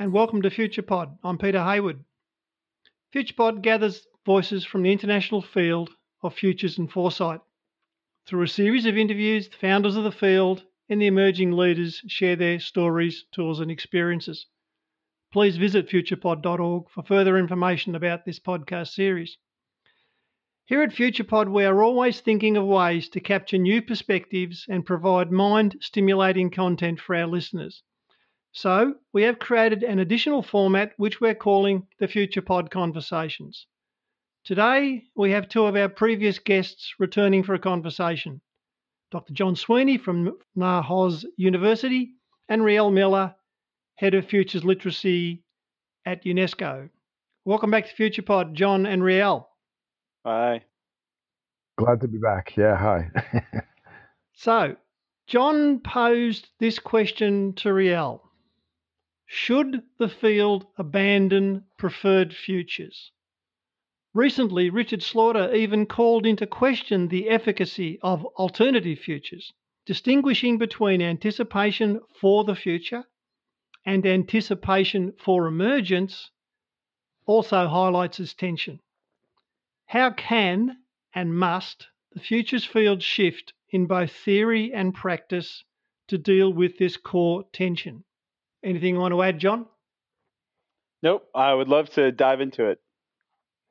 [0.00, 1.18] And welcome to FuturePod.
[1.22, 2.02] I'm Peter Hayward.
[3.14, 5.90] FuturePod gathers voices from the international field
[6.22, 7.42] of futures and foresight.
[8.26, 12.34] Through a series of interviews, the founders of the field and the emerging leaders share
[12.34, 14.46] their stories, tools, and experiences.
[15.34, 19.36] Please visit futurepod.org for further information about this podcast series.
[20.64, 25.30] Here at FuturePod, we are always thinking of ways to capture new perspectives and provide
[25.30, 27.82] mind stimulating content for our listeners.
[28.52, 33.68] So, we have created an additional format which we're calling the FuturePod Conversations.
[34.44, 38.40] Today, we have two of our previous guests returning for a conversation
[39.12, 39.34] Dr.
[39.34, 42.14] John Sweeney from Narxoz University
[42.48, 43.36] and Riel Miller,
[43.94, 45.44] Head of Futures Literacy
[46.04, 46.90] at UNESCO.
[47.44, 49.48] Welcome back to FuturePod, John and Riel.
[50.26, 50.64] Hi.
[51.78, 52.56] Glad to be back.
[52.56, 53.10] Yeah, hi.
[54.34, 54.74] so,
[55.28, 58.29] John posed this question to Riel
[59.32, 63.12] Should the field abandon preferred futures?
[64.12, 69.52] Recently, Richard Slaughter even called into question the efficacy of alternative futures,
[69.86, 73.04] distinguishing between anticipation for the future
[73.86, 76.32] and anticipation for emergence
[77.24, 78.80] also highlights this tension.
[79.86, 80.78] How can
[81.14, 85.62] and must the futures field shift in both theory and practice
[86.08, 88.02] to deal with this core tension?
[88.62, 89.66] Anything you want to add, John?
[91.02, 91.26] Nope.
[91.34, 92.80] I would love to dive into it.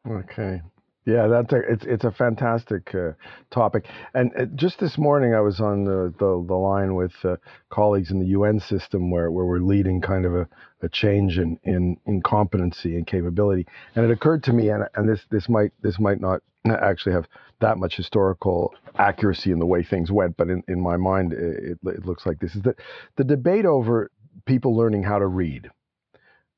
[0.10, 0.62] Okay.
[1.06, 3.14] Yeah, that's a it's it's a fantastic uh,
[3.52, 3.86] topic.
[4.14, 7.38] And uh, just this morning, I was on the the, the line with uh,
[7.70, 10.48] colleagues in the UN system, where, where we're leading kind of a,
[10.84, 13.66] a change in, in in competency and capability.
[13.96, 17.26] And it occurred to me, and and this this might this might not actually have
[17.62, 21.78] that much historical accuracy in the way things went, but in, in my mind, it,
[21.84, 22.76] it looks like this is that
[23.16, 24.12] the debate over
[24.46, 25.70] people learning how to read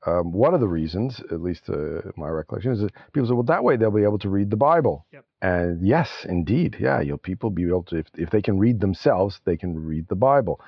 [0.05, 3.43] um, one of the reasons, at least uh, my recollection, is that people say, well,
[3.43, 5.05] that way they'll be able to read the Bible.
[5.13, 5.25] Yep.
[5.41, 9.39] And yes, indeed, yeah, you'll people be able to, if, if they can read themselves,
[9.45, 10.59] they can read the Bible.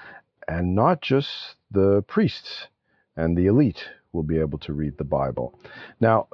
[0.47, 1.29] And not just
[1.71, 2.67] the priests
[3.15, 5.59] and the elite will be able to read the Bible.
[5.99, 6.27] Now,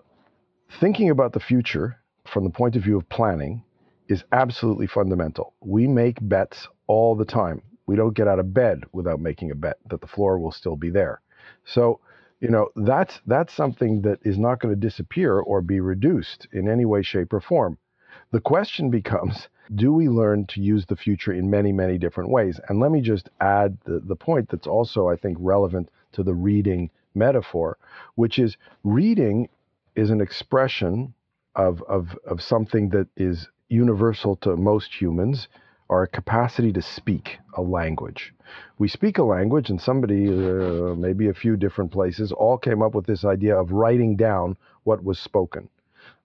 [0.81, 3.63] thinking about the future from the point of view of planning
[4.09, 5.53] is absolutely fundamental.
[5.61, 7.61] We make bets all the time.
[7.89, 10.75] We don't get out of bed without making a bet that the floor will still
[10.75, 11.21] be there.
[11.65, 11.99] So,
[12.39, 16.69] you know that's that's something that is not going to disappear or be reduced in
[16.69, 17.79] any way shape or form
[18.31, 22.59] the question becomes do we learn to use the future in many many different ways
[22.69, 26.33] and let me just add the, the point that's also i think relevant to the
[26.33, 27.77] reading metaphor
[28.15, 29.49] which is reading
[29.95, 31.13] is an expression
[31.55, 35.47] of of, of something that is universal to most humans
[35.89, 38.33] our capacity to speak a language.
[38.77, 42.95] We speak a language, and somebody, uh, maybe a few different places, all came up
[42.95, 45.69] with this idea of writing down what was spoken.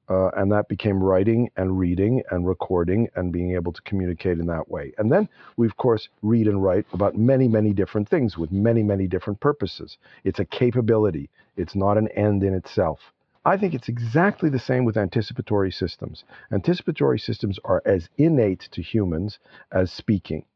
[0.09, 4.47] Uh, and that became writing and reading and recording and being able to communicate in
[4.47, 4.93] that way.
[4.99, 8.83] And then we, of course, read and write about many, many different things with many,
[8.83, 9.97] many different purposes.
[10.23, 13.14] It's a capability, it's not an end in itself.
[13.45, 16.25] I think it's exactly the same with anticipatory systems.
[16.51, 19.39] Anticipatory systems are as innate to humans
[19.71, 20.47] as speaking.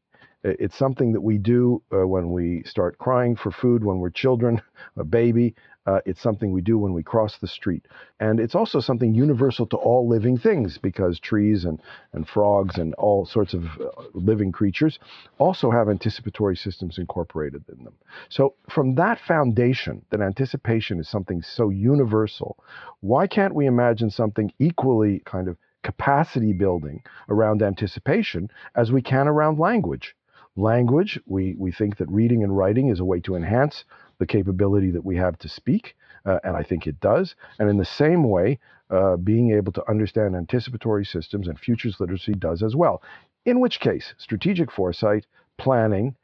[0.41, 4.61] It's something that we do uh, when we start crying for food when we're children,
[4.95, 5.53] a baby.
[5.85, 7.85] Uh, it's something we do when we cross the street.
[8.21, 11.81] And it's also something universal to all living things because trees and,
[12.13, 14.99] and frogs and all sorts of uh, living creatures
[15.39, 17.95] also have anticipatory systems incorporated in them.
[18.29, 22.63] So, from that foundation, that anticipation is something so universal,
[23.01, 29.27] why can't we imagine something equally kind of capacity building around anticipation as we can
[29.27, 30.15] around language?
[30.59, 33.85] Language, we, we think that reading and writing is a way to enhance
[34.17, 35.95] the capability that we have to speak,
[36.25, 37.35] uh, and I think it does.
[37.59, 38.59] And in the same way,
[38.89, 43.01] uh, being able to understand anticipatory systems and futures literacy does as well.
[43.45, 45.25] In which case, strategic foresight,
[45.57, 46.17] planning,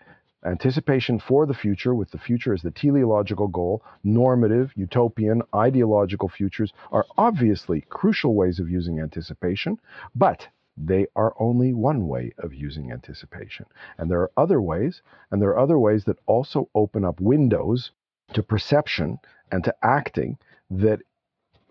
[0.45, 6.73] anticipation for the future, with the future as the teleological goal, normative, utopian, ideological futures
[6.91, 9.79] are obviously crucial ways of using anticipation,
[10.13, 13.65] but they are only one way of using anticipation.
[13.97, 15.01] And there are other ways,
[15.31, 17.91] and there are other ways that also open up windows
[18.33, 19.19] to perception
[19.51, 20.37] and to acting
[20.69, 20.99] that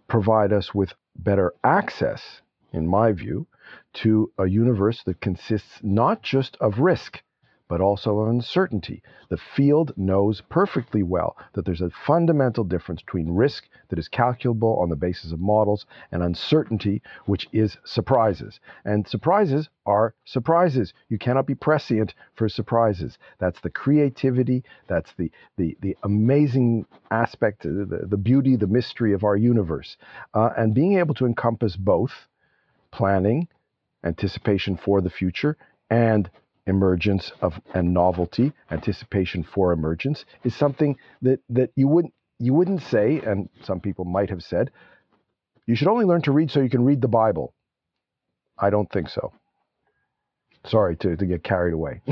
[0.08, 2.40] provide us with better access,
[2.72, 3.46] in my view,
[3.92, 7.22] to a universe that consists not just of risk,
[7.68, 9.02] but also of uncertainty.
[9.30, 14.78] The field knows perfectly well that there's a fundamental difference between risk that is calculable
[14.80, 18.60] on the basis of models and uncertainty, which is surprises.
[18.84, 20.92] And surprises are surprises.
[21.08, 23.18] You cannot be prescient for surprises.
[23.38, 29.24] That's the creativity, that's the, the, the amazing aspect, the, the beauty, the mystery of
[29.24, 29.96] our universe.
[30.34, 32.12] Uh, and being able to encompass both
[32.90, 33.48] planning,
[34.04, 35.56] anticipation for the future,
[35.90, 36.30] and
[36.66, 42.82] emergence of and novelty, anticipation for emergence, is something that, that you wouldn't you wouldn't
[42.82, 44.70] say, and some people might have said,
[45.66, 47.54] you should only learn to read so you can read the Bible.
[48.58, 49.32] I don't think so.
[50.66, 52.00] Sorry to, to get carried away.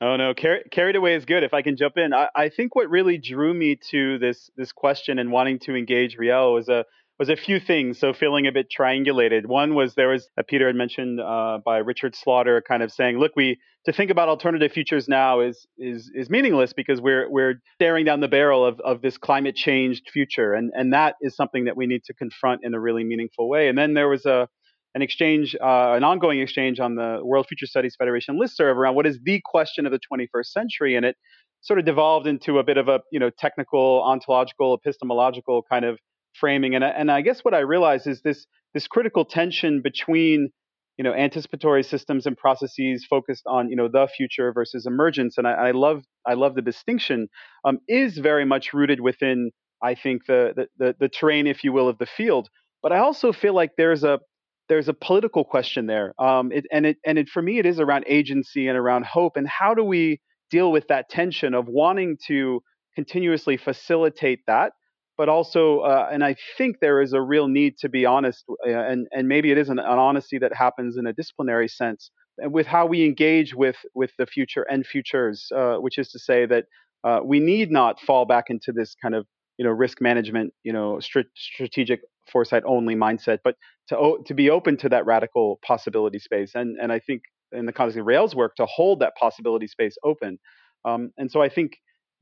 [0.00, 1.42] oh no, Car- carried away is good.
[1.44, 4.72] If I can jump in, I, I think what really drew me to this this
[4.72, 6.84] question and wanting to engage Riel was a
[7.20, 7.98] was a few things.
[7.98, 9.44] So feeling a bit triangulated.
[9.44, 13.18] One was there was uh, Peter had mentioned uh, by Richard Slaughter, kind of saying,
[13.18, 17.60] look, we to think about alternative futures now is is is meaningless because we're we're
[17.74, 21.66] staring down the barrel of of this climate changed future, and and that is something
[21.66, 23.68] that we need to confront in a really meaningful way.
[23.68, 24.48] And then there was a
[24.94, 29.06] an exchange, uh, an ongoing exchange on the World Future Studies Federation listserv around what
[29.06, 31.16] is the question of the 21st century, and it
[31.60, 35.98] sort of devolved into a bit of a you know technical, ontological, epistemological kind of
[36.34, 36.74] framing.
[36.74, 40.50] And and I guess what I realize is this this critical tension between
[40.96, 45.38] you know anticipatory systems and processes focused on you know the future versus emergence.
[45.38, 47.28] And I, I love I love the distinction
[47.64, 49.50] um, is very much rooted within
[49.82, 52.48] I think the, the the the terrain, if you will, of the field.
[52.82, 54.20] But I also feel like there's a
[54.68, 57.80] there's a political question there, um, it, and it and it for me it is
[57.80, 62.18] around agency and around hope, and how do we deal with that tension of wanting
[62.26, 62.62] to
[62.94, 64.72] continuously facilitate that,
[65.20, 68.70] but also, uh, and I think there is a real need to be honest, uh,
[68.70, 72.66] and and maybe it is an, an honesty that happens in a disciplinary sense with
[72.66, 76.64] how we engage with with the future and futures, uh, which is to say that
[77.04, 79.26] uh, we need not fall back into this kind of
[79.58, 82.00] you know risk management, you know strategic
[82.32, 83.56] foresight only mindset, but
[83.90, 87.74] to to be open to that radical possibility space, and and I think in the
[87.74, 90.38] context of Riel's work to hold that possibility space open,
[90.86, 91.72] um, and so I think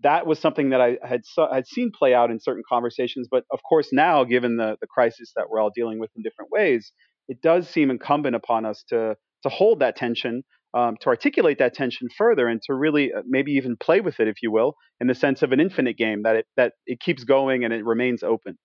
[0.02, 1.22] that was something that I had
[1.52, 3.28] had seen play out in certain conversations.
[3.30, 6.50] But of course, now given the the crisis that we're all dealing with in different
[6.50, 6.92] ways,
[7.28, 10.42] it does seem incumbent upon us to to hold that tension,
[10.74, 14.28] um, to articulate that tension further, and to really uh, maybe even play with it,
[14.28, 17.24] if you will, in the sense of an infinite game that it that it keeps
[17.24, 18.58] going and it remains open.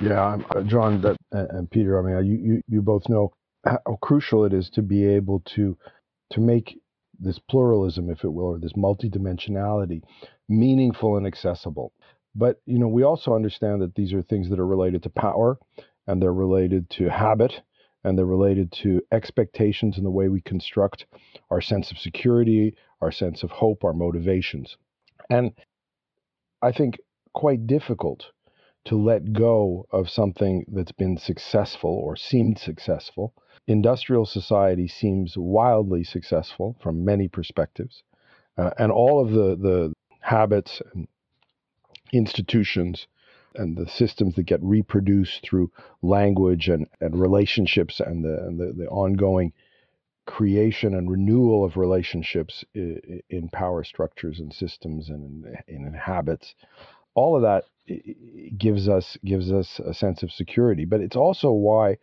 [0.00, 1.98] Yeah, uh, John that, and Peter.
[1.98, 3.32] I mean, you, you you both know
[3.64, 5.76] how crucial it is to be able to
[6.30, 6.78] to make
[7.18, 10.02] this pluralism, if it will, or this multidimensionality
[10.48, 11.92] meaningful and accessible.
[12.34, 15.58] But you know, we also understand that these are things that are related to power
[16.06, 17.60] and they're related to habit
[18.04, 21.06] and they're related to expectations and the way we construct
[21.50, 24.76] our sense of security, our sense of hope, our motivations.
[25.28, 25.52] And
[26.62, 26.98] I think
[27.34, 28.26] quite difficult
[28.86, 33.34] to let go of something that's been successful or seemed successful.
[33.66, 38.02] Industrial society seems wildly successful from many perspectives.
[38.56, 39.92] Uh, and all of the, the
[40.28, 41.08] habits and
[42.12, 43.06] institutions
[43.54, 45.70] and the systems that get reproduced through
[46.02, 49.52] language and, and relationships and the, and the, the ongoing
[50.26, 56.54] creation and renewal of relationships in, power structures and systems and in, in habits.
[57.14, 57.64] All of that
[58.58, 61.96] gives us gives us a sense of security but it's also why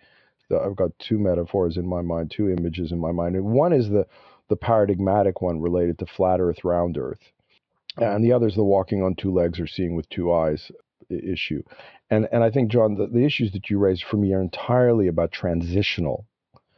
[0.52, 3.40] I've got two metaphors in my mind two images in my mind.
[3.44, 4.08] One is the
[4.50, 7.32] the paradigmatic one related to flat earth round earth
[7.98, 10.72] and the other is the walking on two legs or seeing with two eyes
[11.10, 11.64] issue.
[12.10, 15.08] And and I think John, the, the issues that you raised for me are entirely
[15.08, 16.26] about transitional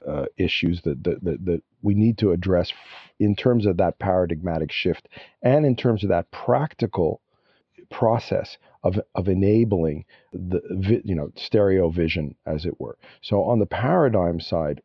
[0.07, 2.71] uh, issues that, that, that that we need to address
[3.19, 5.07] in terms of that paradigmatic shift
[5.41, 7.21] and in terms of that practical
[7.89, 12.97] process of of enabling the you know stereo vision as it were.
[13.21, 14.81] So on the paradigm side,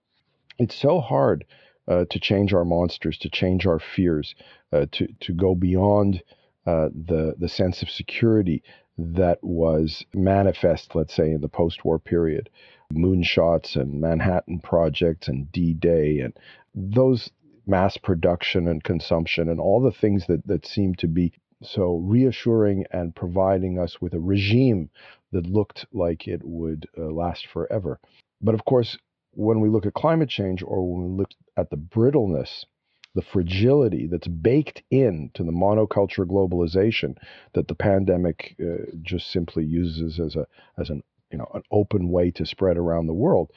[0.59, 1.45] it's so hard
[1.89, 4.35] uh, to change our monsters, to change our fears,
[4.73, 6.23] uh, to to go beyond
[6.67, 8.63] uh, the the sense of security
[8.99, 12.51] that was manifest, let's say, in the post-war period,
[12.93, 16.37] moonshots and Manhattan Project and D-Day and
[16.75, 17.31] those
[17.67, 22.85] mass production and consumption and all the things that that seem to be so reassuring
[22.91, 24.91] and providing us with a regime
[25.31, 27.99] that looked like it would uh, last forever.
[28.41, 28.99] But of course,
[29.35, 32.67] when we look at climate change or when we look at the brittleness,
[33.15, 37.17] the fragility that's baked into the monoculture globalization
[37.55, 40.47] that the pandemic uh, just simply uses as a
[40.79, 43.51] as an you know an open way to spread around the world,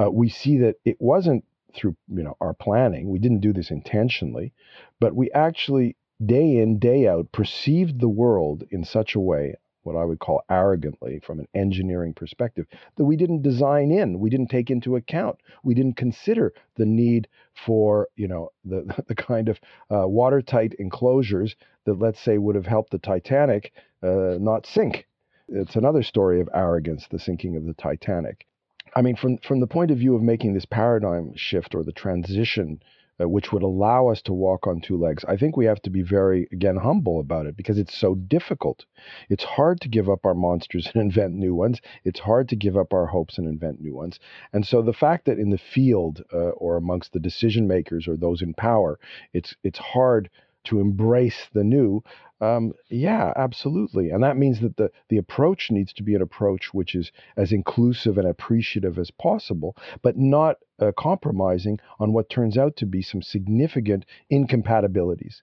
[0.00, 3.10] uh, we see that it wasn't through you know our planning.
[3.10, 4.52] We didn't do this intentionally,
[5.00, 9.96] but we actually day in day out perceived the world in such a way what
[9.96, 14.50] I would call arrogantly from an engineering perspective that we didn't design in, we didn't
[14.50, 17.28] take into account, we didn't consider the need
[17.66, 19.58] for you know the the kind of
[19.90, 23.72] uh, watertight enclosures that let's say would have helped the Titanic
[24.02, 25.06] uh, not sink.
[25.48, 28.46] It's another story of arrogance, the sinking of the Titanic.
[28.94, 31.92] I mean, from from the point of view of making this paradigm shift or the
[31.92, 32.82] transition
[33.20, 35.24] uh, which would allow us to walk on two legs.
[35.26, 38.84] I think we have to be very, again, humble about it because it's so difficult.
[39.28, 41.80] It's hard to give up our monsters and invent new ones.
[42.04, 44.18] It's hard to give up our hopes and invent new ones.
[44.52, 48.16] And so the fact that in the field uh, or amongst the decision makers or
[48.16, 48.98] those in power,
[49.32, 50.30] it's it's hard
[50.64, 52.02] to embrace the new
[52.42, 54.10] um, yeah, absolutely.
[54.10, 57.52] And that means that the, the approach needs to be an approach which is as
[57.52, 63.00] inclusive and appreciative as possible, but not uh, compromising on what turns out to be
[63.00, 65.40] some significant incompatibilities.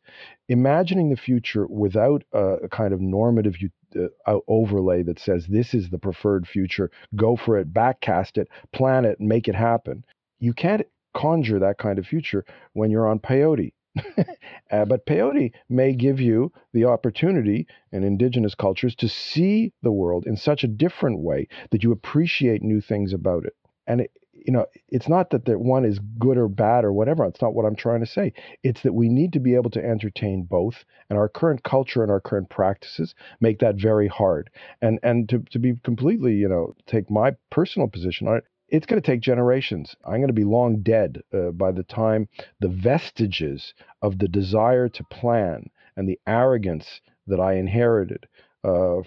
[0.50, 3.56] Imagining the future without a, kind of normative
[3.96, 9.06] uh, overlay that says this is the preferred future, go for it, backcast it, plan
[9.06, 10.03] it, make it happen.
[10.39, 13.72] You can't conjure that kind of future when you're on peyote
[14.72, 20.25] uh, but peyote may give you the opportunity in indigenous cultures to see the world
[20.27, 23.56] in such a different way that you appreciate new things about it.
[23.88, 27.25] And it, you know, it's not that that one is good or bad or whatever.
[27.25, 28.34] It's not what I'm trying to say.
[28.63, 32.12] It's that we need to be able to entertain both, and our current culture and
[32.12, 34.50] our current practices make that very hard.
[34.82, 38.85] And and to to be completely, you know, take my personal position on it it's
[38.85, 39.95] going to take generations.
[40.05, 42.27] I'm going to be long dead uh, by the time
[42.59, 48.27] the vestiges of the desire to plan and the arrogance that I inherited
[48.63, 48.97] uh,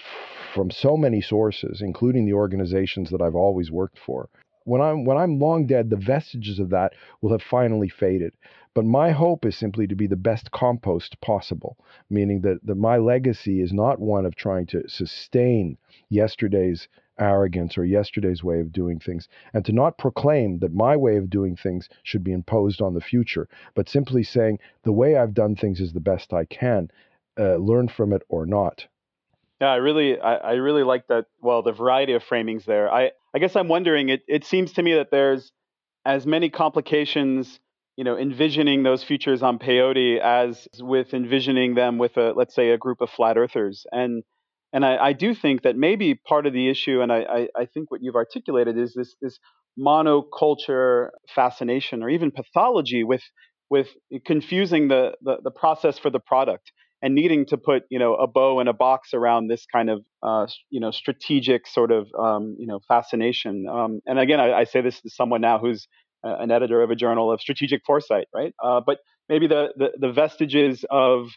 [0.55, 4.29] from so many sources, including the organizations that I've always worked for.
[4.65, 8.33] When I'm when I'm long dead, the vestiges of that will have finally faded.
[8.75, 11.77] But my hope is simply to be the best compost possible,
[12.09, 15.77] meaning that, that my legacy is not one of trying to sustain
[16.09, 16.89] yesterday's
[17.19, 21.31] arrogance or yesterday's way of doing things, and to not proclaim that my way of
[21.31, 25.57] doing things should be imposed on the future, but simply saying the way I've done
[25.57, 26.91] things is the best I can,
[27.39, 28.87] uh, learn from it or not.
[29.61, 31.27] Yeah, I really, I, I, really like that.
[31.41, 32.93] Well, the variety of framings there.
[32.93, 34.09] I, I guess I'm wondering.
[34.09, 35.53] It, it seems to me that there's
[36.05, 37.61] as many complications,
[37.97, 42.71] you know, envisioning those futures on peyote as with envisioning them with a, let's say,
[42.71, 43.87] a group of flat earthers.
[43.93, 44.25] And
[44.73, 47.91] and I, I, do think that maybe part of the issue, and I, I, think
[47.91, 49.39] what you've articulated is this this
[49.79, 53.23] monoculture fascination or even pathology with
[53.71, 53.89] with
[54.27, 58.27] confusing the, the, the process for the product and needing to put you know a
[58.27, 62.57] bow and a box around this kind of uh, you know strategic sort of um,
[62.59, 63.67] you know fascination.
[63.71, 65.87] Um, and again, I, I, say this to someone now who's
[66.25, 68.55] an editor of a journal of strategic foresight, right?
[68.63, 68.99] Uh, but
[69.29, 71.29] maybe the, the, the vestiges of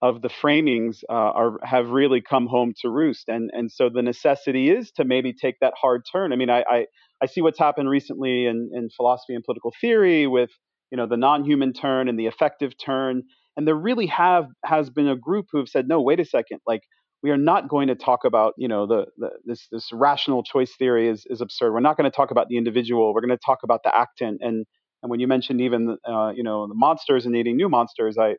[0.00, 4.02] of the framings uh, are have really come home to roost, and and so the
[4.02, 6.32] necessity is to maybe take that hard turn.
[6.32, 6.86] I mean, I I,
[7.22, 10.50] I see what's happened recently in, in philosophy and political theory with
[10.90, 13.22] you know the non-human turn and the affective turn,
[13.56, 16.60] and there really have has been a group who have said, no, wait a second,
[16.66, 16.82] like
[17.22, 20.72] we are not going to talk about you know the, the this this rational choice
[20.78, 21.72] theory is is absurd.
[21.72, 23.12] We're not going to talk about the individual.
[23.12, 24.64] We're going to talk about the actant and
[25.02, 28.36] and when you mentioned even uh, you know the monsters and eating new monsters, I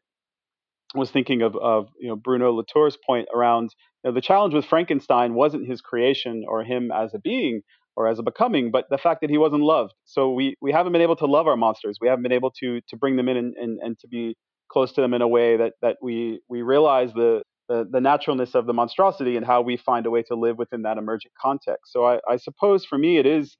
[0.95, 4.65] was thinking of, of you know Bruno Latour's point around you know, the challenge with
[4.65, 7.61] Frankenstein wasn't his creation or him as a being
[7.95, 9.93] or as a becoming, but the fact that he wasn't loved.
[10.05, 11.97] So we we haven't been able to love our monsters.
[12.01, 14.35] We haven't been able to to bring them in and, and, and to be
[14.71, 18.55] close to them in a way that that we we realize the, the the naturalness
[18.55, 21.91] of the monstrosity and how we find a way to live within that emergent context.
[21.91, 23.57] So I, I suppose for me it is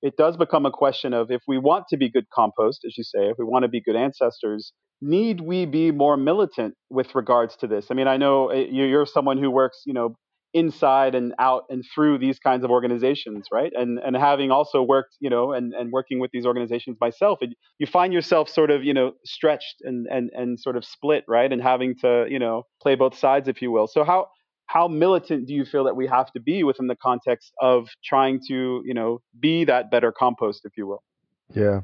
[0.00, 3.04] it does become a question of if we want to be good compost, as you
[3.04, 4.72] say, if we want to be good ancestors,
[5.02, 7.88] need we be more militant with regards to this?
[7.90, 10.16] I mean, I know eh, you're someone who works, you know,
[10.54, 13.72] inside and out and through these kinds of organizations, right?
[13.74, 17.40] And and having also worked, you know, and and working with these organizations myself,
[17.78, 21.52] you find yourself sort of, you know, stretched and and and sort of split, right?
[21.52, 23.86] And having to, you know, play both sides, if you will.
[23.88, 24.28] So how
[24.66, 28.40] how militant do you feel that we have to be within the context of trying
[28.48, 31.02] to, you know, be that better compost, if you will?
[31.54, 31.80] Yeah,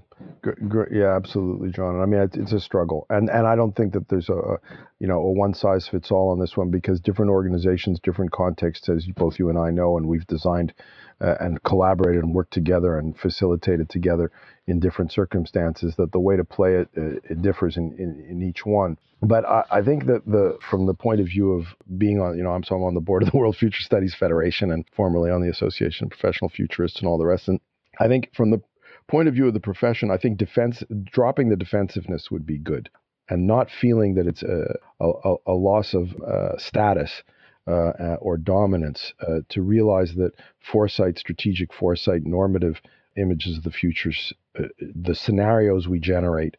[0.90, 2.00] yeah, absolutely, John.
[2.00, 4.58] I mean, it's, a struggle, and and I don't think that there's a,
[4.98, 8.88] you know, a one size fits all on this one because different organizations, different contexts,
[8.88, 10.72] as both you and I know, and we've designed
[11.20, 14.30] uh, and collaborated and worked together and facilitated together
[14.66, 15.94] in different circumstances.
[15.96, 18.96] That the way to play it, uh, it differs in, in, in each one.
[19.20, 21.66] But I, I, think that the from the point of view of
[21.98, 24.14] being on, you know, I'm so I'm on the board of the World Future Studies
[24.14, 27.48] Federation and formerly on the Association of Professional Futurists and all the rest.
[27.48, 27.60] And
[27.98, 28.62] I think from the
[29.08, 32.90] point of view of the profession, I think defense dropping the defensiveness would be good,
[33.28, 37.22] and not feeling that it's a a, a loss of uh, status.
[37.66, 42.80] Uh, or dominance, uh, to realize that foresight, strategic foresight, normative
[43.18, 46.56] images of the futures, uh, the scenarios we generate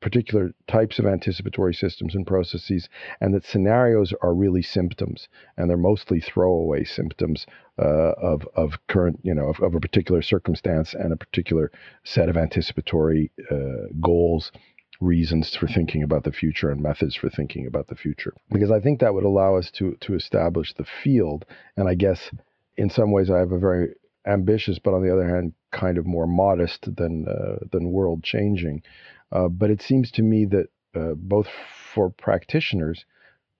[0.00, 2.88] particular types of anticipatory systems and processes,
[3.20, 7.46] and that scenarios are really symptoms, and they're mostly throwaway symptoms
[7.78, 11.70] uh, of of current, you know, of, of, a particular circumstance and a particular
[12.04, 14.52] set of anticipatory uh, goals.
[15.00, 18.80] Reasons for thinking about the future and methods for thinking about the future, because I
[18.80, 21.44] think that would allow us to to establish the field.
[21.76, 22.32] And I guess
[22.76, 23.94] in some ways I have a very
[24.26, 28.82] ambitious, but on the other hand, kind of more modest than uh, than world changing
[29.32, 31.48] uh, but it seems to me that uh, both
[31.94, 33.04] for practitioners,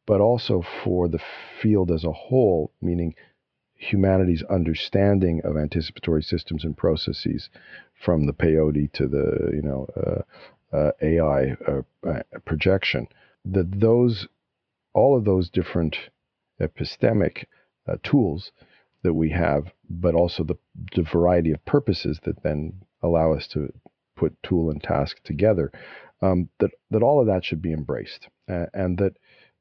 [0.07, 1.21] but also for the
[1.61, 3.15] field as a whole, meaning
[3.75, 7.49] humanity's understanding of anticipatory systems and processes,
[8.05, 13.07] from the peyote to the you know uh, uh AI uh, projection,
[13.45, 14.29] that those
[14.95, 15.97] all of those different
[16.61, 17.45] epistemic
[18.03, 18.53] tools
[19.03, 20.57] that we have, but also the,
[20.95, 22.73] the variety of purposes that then
[23.03, 23.73] allow us to
[24.19, 25.71] put tool and task together,
[26.21, 28.29] um, that, that all of that should be embraced.
[28.51, 29.13] Uh, and that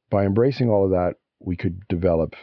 [0.09, 2.35] by embracing all of that, we could develop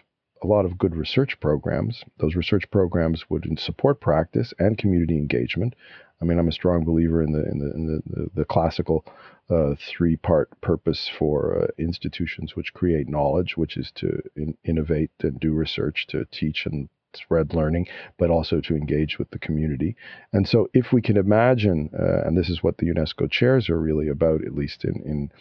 [0.42, 2.04] a lot of good research programs.
[2.18, 5.74] Those research programs would support practice and community engagement.
[6.20, 9.04] I mean, I'm a strong believer in the in the in the, the, the classical
[9.50, 15.10] uh, three part purpose for uh, institutions which create knowledge, which is to in, innovate
[15.22, 17.86] and do research, to teach and spread learning,
[18.18, 19.96] but also to engage with the community.
[20.32, 23.78] And so, if we can imagine, uh, and this is what the UNESCO chairs are
[23.78, 25.32] really about, at least in, in,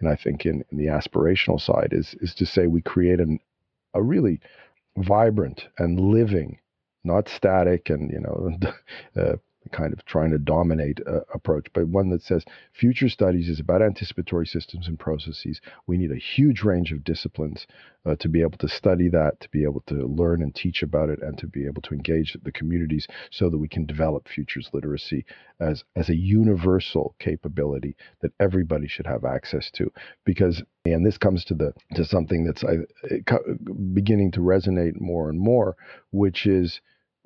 [0.00, 3.40] in I think in, in the aspirational side, is is to say we create an,
[3.94, 4.40] a really
[4.96, 6.58] vibrant and living,
[7.04, 8.50] not static and you know
[9.20, 9.36] uh,
[9.72, 13.82] kind of trying to dominate uh, approach, but one that says future studies is about
[13.82, 15.60] anticipatory systems and processes.
[15.86, 17.66] We need a huge range of disciplines
[18.06, 21.10] uh, to be able to study that, to be able to learn and teach about
[21.10, 24.70] it, and to be able to engage the communities so that we can develop futures
[24.72, 25.24] literacy
[25.60, 29.92] as, as a universal capability that everybody should have access to.
[30.24, 32.78] Because, and this comes to the to something that's I,
[33.92, 35.76] beginning to resonate more and more,
[36.10, 36.80] which is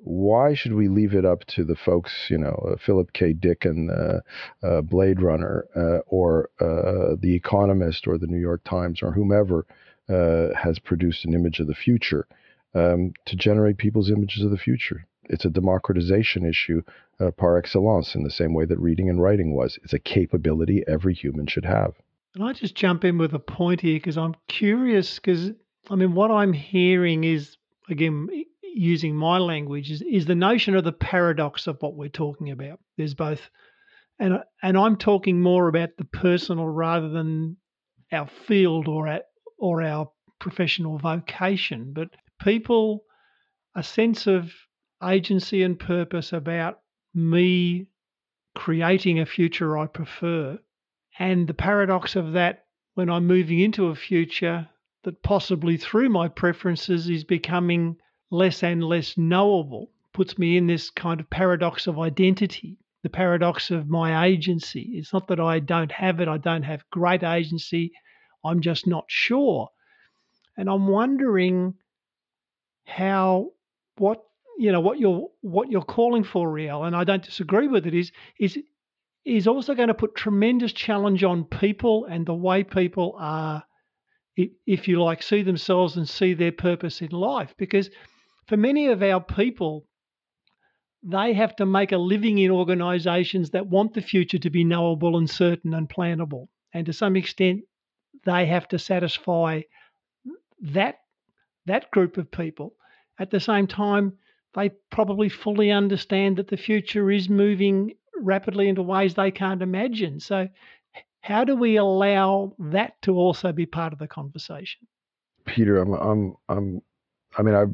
[0.05, 3.33] why should we leave it up to the folks, you know, uh, Philip K.
[3.33, 4.19] Dick and uh,
[4.61, 9.65] uh, Blade Runner, uh, or uh, The Economist, or the New York Times, or whomever
[10.07, 12.27] has produced an image of the future
[12.75, 15.07] um, to generate people's images of the future?
[15.23, 16.83] It's a democratization issue
[17.37, 19.79] par excellence, in the same way that reading and writing was.
[19.83, 21.95] It's a capability every human should have.
[22.33, 25.15] Can I just jump in with a point here because I'm curious?
[25.15, 25.51] Because
[25.89, 27.57] I mean, what I'm hearing is
[27.89, 28.27] again
[28.75, 32.79] using my language is, is the notion of the paradox of what we're talking about.
[32.97, 33.49] There's both,
[34.19, 37.57] and and I'm talking more about the personal rather than
[38.11, 39.21] our field or our,
[39.57, 42.09] or our professional vocation, but
[42.41, 43.03] people
[43.75, 44.51] a sense of
[45.03, 46.79] agency and purpose about
[47.13, 47.87] me
[48.55, 50.59] creating a future I prefer,
[51.17, 54.69] and the paradox of that when I'm moving into a future
[55.03, 57.97] that possibly through my preferences is becoming
[58.35, 63.71] less and less knowable puts me in this kind of paradox of identity, the paradox
[63.71, 64.91] of my agency.
[64.93, 67.91] It's not that I don't have it, I don't have great agency,
[68.43, 69.69] I'm just not sure.
[70.57, 71.73] And I'm wondering
[72.85, 73.51] how
[73.97, 74.23] what
[74.57, 77.93] you know what you're what you're calling for, Riel, and I don't disagree with it,
[77.93, 78.57] is is
[79.25, 83.63] is also going to put tremendous challenge on people and the way people are,
[84.37, 87.55] if you like, see themselves and see their purpose in life.
[87.57, 87.89] Because
[88.47, 89.85] for many of our people,
[91.03, 95.17] they have to make a living in organisations that want the future to be knowable
[95.17, 96.47] and certain and plannable.
[96.73, 97.61] And to some extent,
[98.25, 99.61] they have to satisfy
[100.61, 100.99] that
[101.65, 102.75] that group of people.
[103.19, 104.13] At the same time,
[104.53, 110.19] they probably fully understand that the future is moving rapidly into ways they can't imagine.
[110.19, 110.47] So,
[111.21, 114.87] how do we allow that to also be part of the conversation?
[115.45, 116.81] Peter, I'm, I'm, I'm
[117.37, 117.73] I mean, I've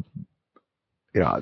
[1.13, 1.41] you know,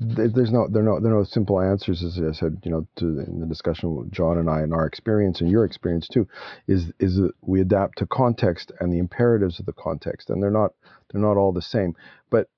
[0.00, 2.86] there's no there are no there are no simple answers as I said, you know,
[2.96, 6.28] to in the discussion with John and I and our experience and your experience too,
[6.68, 10.52] is is that we adapt to context and the imperatives of the context, and they're
[10.52, 10.72] not
[11.10, 11.96] they're not all the same.
[12.30, 12.48] But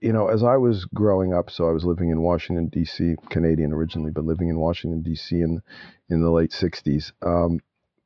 [0.00, 3.72] you know, as I was growing up, so I was living in Washington D.C., Canadian
[3.74, 5.36] originally, but living in Washington D.C.
[5.36, 5.60] in
[6.08, 7.12] in the late '60s.
[7.20, 7.60] Um,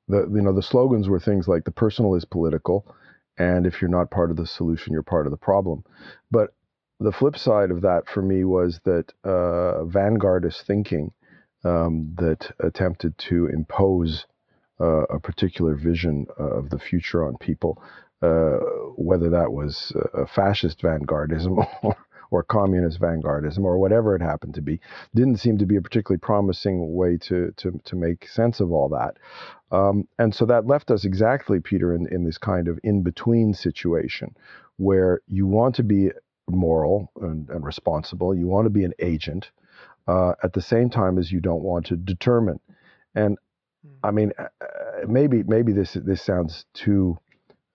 [0.08, 2.92] the you know the slogans were things like the personal is political,
[3.38, 5.84] and if you're not part of the solution, you're part of the problem.
[6.32, 6.54] But
[7.00, 11.12] the flip side of that for me was that uh, vanguardist thinking
[11.64, 14.26] um, that attempted to impose
[14.80, 17.82] uh, a particular vision of the future on people,
[18.22, 18.58] uh,
[18.96, 21.96] whether that was a fascist vanguardism or,
[22.30, 24.80] or communist vanguardism or whatever it happened to be,
[25.14, 28.88] didn't seem to be a particularly promising way to, to, to make sense of all
[28.88, 29.16] that.
[29.70, 33.54] Um, and so that left us exactly, Peter, in, in this kind of in between
[33.54, 34.34] situation
[34.76, 36.10] where you want to be
[36.52, 39.50] moral and, and responsible, you want to be an agent,
[40.06, 42.60] uh, at the same time as you don't want to determine.
[43.14, 43.38] And
[44.02, 44.14] I hmm.
[44.14, 47.18] mean, uh, uh, maybe maybe this this sounds too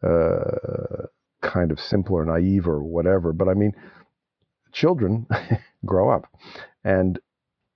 [0.03, 1.07] uh,
[1.41, 3.73] kind of simple or naive or whatever, but I mean,
[4.71, 5.27] children
[5.85, 6.27] grow up,
[6.83, 7.19] and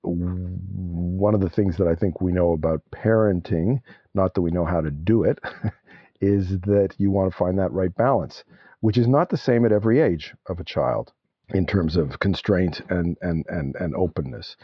[0.02, 3.82] one of the things that I think we know about parenting,
[4.14, 5.40] not that we know how to do it,
[6.22, 8.44] is that you want to find that right balance,
[8.82, 11.14] which is not the same at every age of a child
[11.50, 14.56] in terms of constraint and and and, and openness.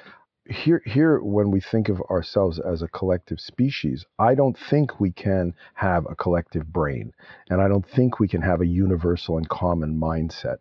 [0.48, 5.12] Here, here, when we think of ourselves as a collective species, I don't think we
[5.12, 7.14] can have a collective brain,
[7.50, 10.58] and I don't think we can have a universal and common mindset.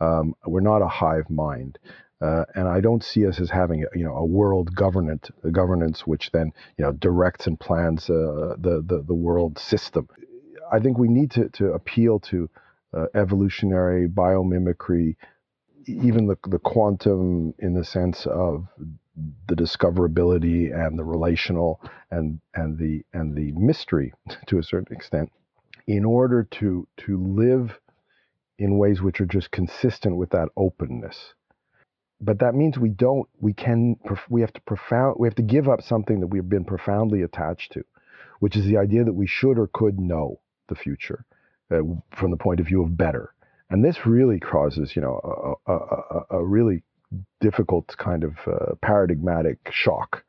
[0.00, 1.78] Um, we're not a hive mind.
[2.20, 6.32] Uh, and I don't see us as having you know a world governance governance which
[6.32, 10.08] then you know directs and plans uh, the, the the world system.
[10.72, 12.48] I think we need to to appeal to
[12.96, 15.16] uh, evolutionary biomimicry,
[15.86, 18.66] even the the quantum in the sense of
[19.48, 24.12] the discoverability and the relational and and the and the mystery
[24.46, 25.30] to a certain extent
[25.86, 27.78] in order to to live
[28.58, 31.34] in ways which are just consistent with that openness.
[32.20, 33.96] But that means we don't we can
[34.28, 37.72] we have to profound we have to give up something that we've been profoundly attached
[37.72, 37.84] to
[38.40, 41.24] which is the idea that we should or could know the future
[41.70, 43.34] uh, from the point of view of better.
[43.70, 46.82] And this really causes you know a, a, a, really
[47.40, 50.24] difficult kind of uh, paradigmatic shock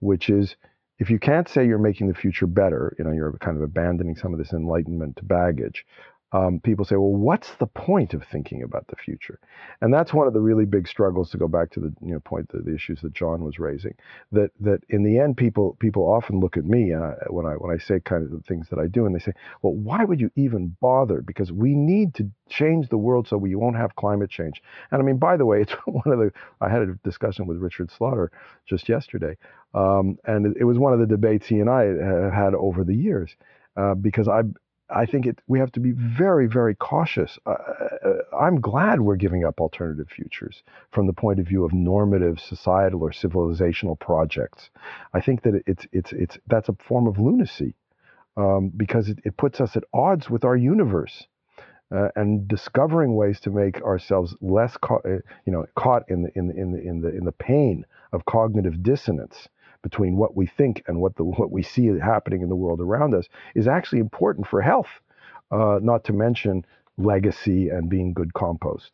[0.00, 0.56] which is
[0.98, 4.16] if you can't say you're making the future better you know you're kind of abandoning
[4.16, 5.86] some of this enlightenment baggage
[6.32, 9.38] um, people say, well, what's the point of thinking about the future?
[9.80, 12.20] And that's one of the really big struggles to go back to the you know,
[12.20, 13.94] point, the, the issues that John was raising.
[14.32, 17.74] That that in the end, people people often look at me uh, when I when
[17.74, 20.20] I say kind of the things that I do, and they say, well, why would
[20.20, 21.22] you even bother?
[21.22, 24.62] Because we need to change the world so we won't have climate change.
[24.90, 27.56] And I mean, by the way, it's one of the I had a discussion with
[27.56, 28.30] Richard Slaughter
[28.66, 29.36] just yesterday,
[29.72, 31.84] um, and it, was one of the debates he and I
[32.34, 33.34] had over the years.
[33.76, 34.42] Uh, because I
[34.90, 37.38] I think it, we have to be very, very cautious.
[37.44, 41.72] Uh, uh, I'm glad we're giving up alternative futures from the point of view of
[41.72, 44.70] normative societal or civilizational projects.
[45.12, 47.74] I think that it's, it's, it's, that's a form of lunacy
[48.36, 51.26] um, because it, it, puts us at odds with our universe.
[51.90, 56.30] Uh, and discovering ways to make ourselves less, ca- uh, you know, caught in the,
[56.34, 59.48] in the, in the, in the, in the pain of cognitive dissonance
[59.82, 63.14] between what we think and what the what we see happening in the world around
[63.14, 64.88] us is actually important for health.
[65.50, 66.64] Uh, not to mention
[66.98, 68.90] legacy and being good compost.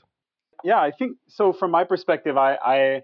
[0.62, 1.52] Yeah, I think so.
[1.52, 3.02] From my perspective, I, I,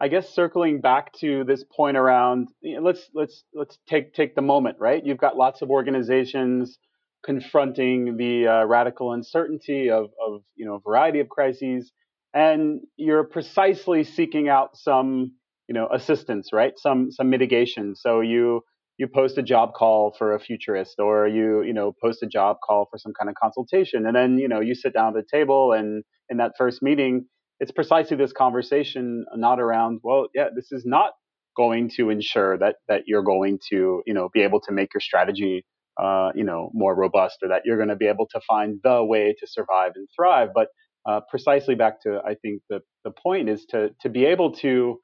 [0.00, 4.34] I guess circling back to this point around, you know, let's let's let's take take
[4.34, 5.04] the moment, right?
[5.04, 6.78] You've got lots of organizations
[7.24, 11.92] confronting the uh, radical uncertainty of of you know a variety of crises,
[12.34, 15.32] and you're precisely seeking out some
[15.68, 16.72] you know assistance right?
[16.76, 17.94] Some some mitigation.
[17.96, 18.62] So you
[18.98, 22.56] you post a job call for a futurist or you you know post a job
[22.66, 24.06] call for some kind of consultation.
[24.06, 27.26] And then you know you sit down at the table and in that first meeting
[27.60, 31.12] it's precisely this conversation not around well yeah this is not
[31.56, 35.00] going to ensure that that you're going to you know be able to make your
[35.00, 35.64] strategy
[36.02, 39.02] uh, you know more robust or that you're going to be able to find the
[39.02, 40.50] way to survive and thrive.
[40.54, 40.68] But
[41.06, 44.98] uh, precisely back to i think the the point is to to be able to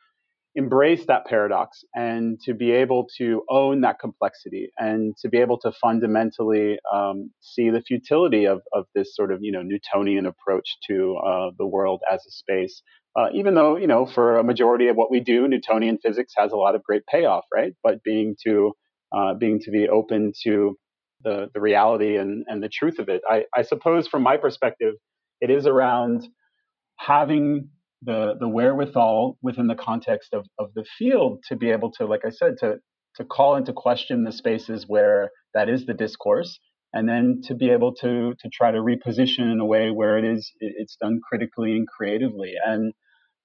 [0.54, 5.58] embrace that paradox and to be able to own that complexity and to be able
[5.58, 10.76] to fundamentally um, see the futility of, of this sort of you know Newtonian approach
[10.88, 12.82] to uh, the world as a space.
[13.16, 16.52] Uh, even though you know for a majority of what we do, Newtonian physics has
[16.52, 17.72] a lot of great payoff, right?
[17.82, 18.72] But being to
[19.16, 20.76] uh, being to be open to
[21.24, 24.94] the the reality and and the truth of it, I, I suppose from my perspective,
[25.40, 26.28] it is around
[26.98, 27.70] having
[28.04, 32.24] the the wherewithal within the context of of the field to be able to, like
[32.24, 32.76] I said, to
[33.16, 36.58] to call into question the spaces where that is the discourse,
[36.92, 40.24] and then to be able to to try to reposition in a way where it
[40.24, 42.54] is it's done critically and creatively.
[42.64, 42.92] And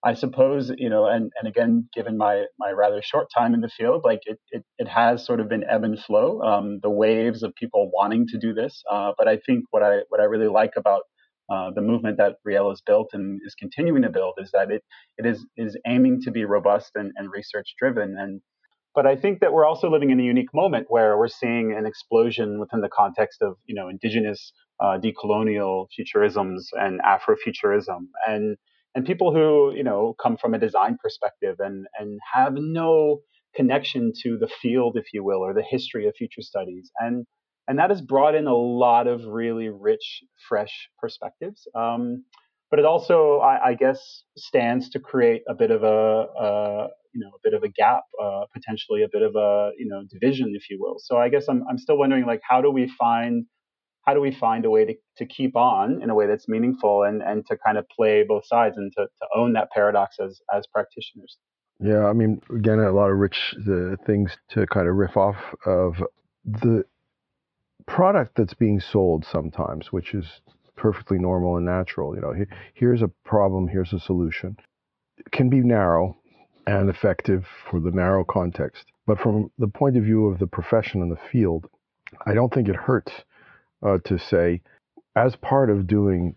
[0.03, 3.69] I suppose you know, and and again, given my my rather short time in the
[3.69, 7.43] field, like it it, it has sort of been ebb and flow, um, the waves
[7.43, 8.83] of people wanting to do this.
[8.91, 11.01] Uh, but I think what I what I really like about
[11.49, 14.83] uh, the movement that Riel has built and is continuing to build is that it
[15.17, 18.15] it is is aiming to be robust and, and research driven.
[18.17, 18.41] And
[18.93, 21.85] but I think that we're also living in a unique moment where we're seeing an
[21.85, 28.07] explosion within the context of you know indigenous uh, decolonial futurisms and Afrofuturism.
[28.27, 28.57] And
[28.93, 33.19] and people who you know come from a design perspective and and have no
[33.55, 36.91] connection to the field, if you will, or the history of future studies.
[36.99, 37.25] And
[37.67, 41.67] and that has brought in a lot of really rich, fresh perspectives.
[41.75, 42.23] Um,
[42.69, 47.21] but it also, I, I, guess, stands to create a bit of a, a you
[47.21, 50.53] know a bit of a gap, uh, potentially a bit of a you know division,
[50.55, 50.95] if you will.
[50.99, 53.45] So I guess I'm I'm still wondering like how do we find
[54.07, 57.03] how do we find a way to, to keep on in a way that's meaningful
[57.03, 60.39] and, and to kind of play both sides and to, to own that paradox as,
[60.55, 61.37] as practitioners?
[61.81, 63.53] Yeah, I mean, again, a lot of rich
[64.05, 66.01] things to kind of riff off of
[66.45, 66.85] the
[67.87, 70.41] product that's being sold sometimes, which is
[70.75, 72.15] perfectly normal and natural.
[72.15, 72.33] You know,
[72.73, 74.57] here's a problem, here's a solution.
[75.31, 76.17] Can be narrow
[76.67, 78.85] and effective for the narrow context.
[79.07, 81.67] But from the point of view of the profession and the field,
[82.25, 83.11] I don't think it hurts
[83.81, 84.61] uh, to say,
[85.15, 86.35] as part of doing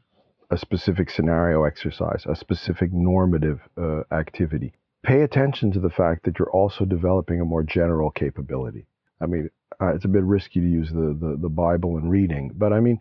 [0.50, 6.38] a specific scenario exercise, a specific normative uh, activity, pay attention to the fact that
[6.38, 8.86] you're also developing a more general capability.
[9.20, 12.52] I mean, uh, it's a bit risky to use the, the, the Bible in reading,
[12.56, 13.00] but I mean,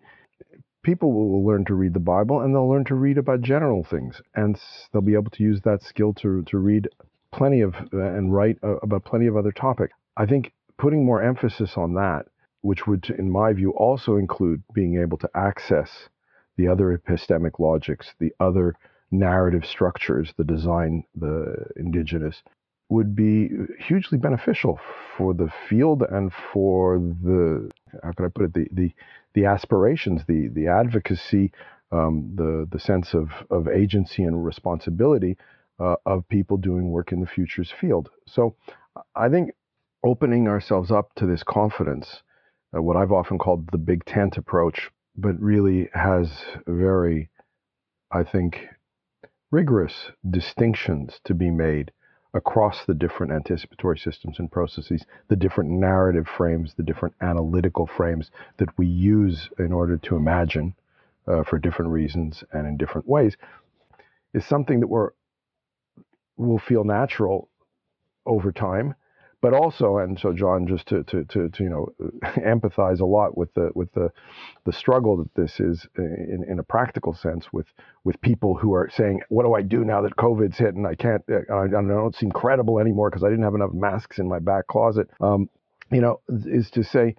[0.83, 4.21] people will learn to read the Bible and they'll learn to read about general things,
[4.35, 4.59] and
[4.91, 6.87] they'll be able to use that skill to to read
[7.31, 9.93] plenty of uh, and write uh, about plenty of other topics.
[10.17, 12.25] I think putting more emphasis on that,
[12.61, 16.09] which would, in my view, also include being able to access
[16.57, 18.75] the other epistemic logics, the other
[19.11, 22.41] narrative structures, the design, the indigenous,
[22.89, 23.49] would be
[23.80, 24.80] hugely beneficial
[25.17, 27.69] for the field and for the
[28.04, 28.93] how can I put it the the,
[29.36, 31.52] the aspirations, the the advocacy,
[31.91, 35.38] um, the the sense of of agency and responsibility
[35.80, 38.10] uh, of people doing work in the futures field.
[38.28, 38.56] So
[39.15, 39.52] I think
[40.04, 42.23] opening ourselves up to this confidence,
[42.75, 46.32] uh, what I've often called the big tent approach, but really has
[46.67, 47.30] very,
[48.12, 48.67] I think,
[49.52, 51.91] rigorous distinctions to be made
[52.33, 58.29] across the different anticipatory systems and processes, the different narrative frames, the different analytical frames
[58.57, 60.75] that we use in order to imagine
[61.27, 63.35] uh, for different reasons and in different ways,
[64.33, 65.09] is something that we're
[66.37, 67.49] will feel natural
[68.25, 68.95] over time
[69.41, 71.88] but also, and so John, just to, to, to, to, you know,
[72.23, 74.12] empathize a lot with the with the
[74.65, 77.67] the struggle that this is in, in a practical sense with
[78.04, 80.95] with people who are saying, what do I do now that COVID's hit and I
[80.95, 84.39] can't, I, I don't seem credible anymore because I didn't have enough masks in my
[84.39, 85.10] back closet.
[85.21, 85.49] Um,
[85.91, 87.15] you know, is to say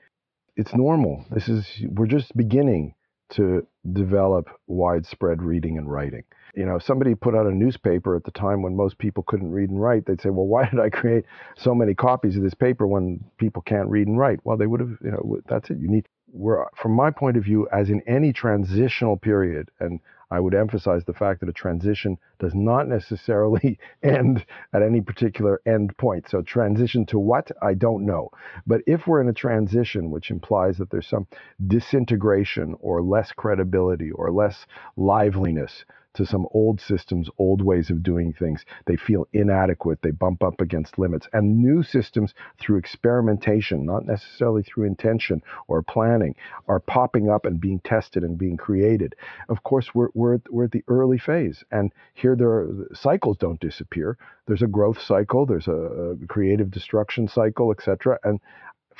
[0.57, 1.25] it's normal.
[1.31, 2.95] This is we're just beginning
[3.31, 6.25] to develop widespread reading and writing.
[6.55, 9.71] You know, somebody put out a newspaper at the time when most people couldn't read
[9.71, 10.07] and write.
[10.07, 11.25] They'd say, "Well, why did I create
[11.57, 14.81] so many copies of this paper when people can't read and write?" Well, they would
[14.81, 15.79] have, you know, that's it.
[15.79, 20.39] You need we're from my point of view, as in any transitional period, and I
[20.39, 25.97] would emphasize the fact that a transition does not necessarily end at any particular end
[25.97, 26.29] point.
[26.29, 27.51] So, transition to what?
[27.61, 28.31] I don't know.
[28.67, 31.27] But if we're in a transition, which implies that there's some
[31.67, 38.33] disintegration or less credibility or less liveliness to some old systems, old ways of doing
[38.33, 38.65] things.
[38.87, 40.01] They feel inadequate.
[40.03, 41.29] They bump up against limits.
[41.33, 46.35] And new systems, through experimentation, not necessarily through intention or planning,
[46.69, 49.15] are popping up and being tested and being created.
[49.49, 51.63] Of course, we're, we're, we're at the early phase.
[51.71, 54.19] And here, there are, cycles don't disappear.
[54.47, 58.19] There's a growth cycle, there's a, a creative destruction cycle, etc.
[58.25, 58.41] And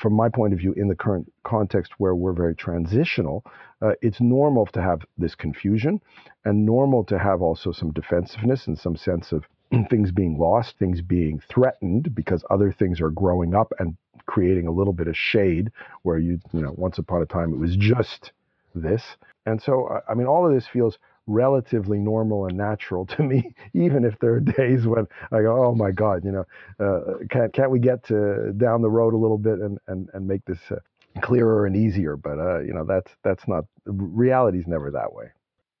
[0.01, 3.43] from my point of view, in the current context where we're very transitional,
[3.81, 6.01] uh, it's normal to have this confusion
[6.43, 9.45] and normal to have also some defensiveness and some sense of
[9.89, 14.71] things being lost, things being threatened because other things are growing up and creating a
[14.71, 18.31] little bit of shade where you, you know, once upon a time it was just
[18.73, 19.03] this.
[19.45, 20.97] And so, I mean, all of this feels
[21.31, 25.75] relatively normal and natural to me, even if there are days when I go, oh
[25.75, 26.45] my God, you know,
[26.79, 30.27] uh, can't, can't we get to down the road a little bit and, and, and
[30.27, 30.75] make this uh,
[31.21, 32.15] clearer and easier?
[32.15, 35.25] But, uh, you know, that's, that's not, reality's never that way.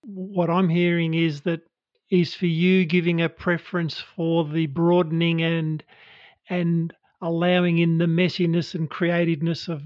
[0.03, 1.61] What I'm hearing is that
[2.09, 5.83] is for you giving a preference for the broadening and,
[6.49, 9.81] and allowing in the messiness and creativeness of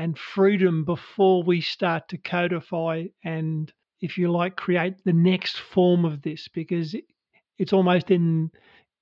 [0.00, 6.04] and freedom before we start to codify and if you like, create the next form
[6.04, 6.94] of this because
[7.58, 8.50] it's almost in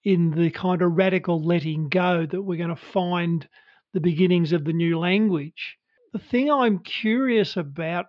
[0.04, 3.48] in the kind of radical letting go that we're going to find
[3.92, 5.76] the beginnings of the new language.
[6.12, 8.06] The thing I'm curious about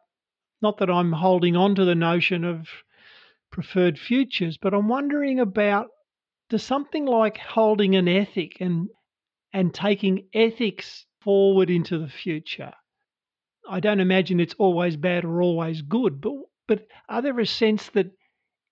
[0.62, 2.67] not that I'm holding on to the notion of
[3.52, 5.88] preferred futures, but I'm wondering about
[6.49, 8.89] does something like holding an ethic and
[9.54, 12.73] and taking ethics forward into the future.
[13.69, 16.34] I don't imagine it's always bad or always good, but
[16.70, 18.12] but are there a sense that